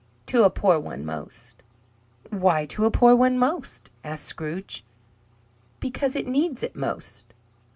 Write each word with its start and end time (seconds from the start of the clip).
To 0.25 0.45
a 0.45 0.49
poor 0.49 0.79
one 0.79 1.05
most." 1.05 1.61
"Why 2.31 2.65
to 2.65 2.85
a 2.85 2.89
poor 2.89 3.15
one 3.15 3.37
most?" 3.37 3.91
asked 4.03 4.25
Scrooge. 4.25 4.83
"Because 5.79 6.15
it 6.15 6.25
needs 6.25 6.63
it 6.63 6.75
most." 6.75 7.35